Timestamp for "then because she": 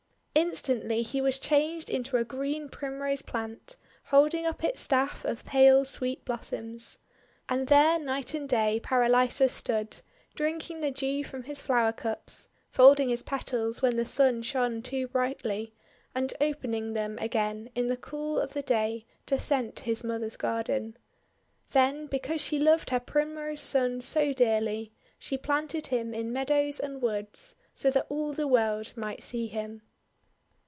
21.71-22.57